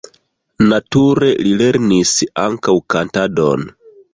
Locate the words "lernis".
1.61-2.15